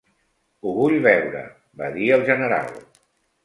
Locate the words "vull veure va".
0.77-1.93